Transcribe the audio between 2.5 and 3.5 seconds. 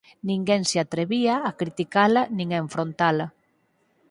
a enfrontala.